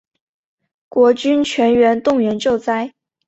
[0.89, 2.91] 国军全面动员救灾